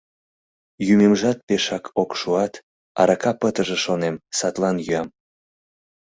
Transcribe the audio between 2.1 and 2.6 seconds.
шуат,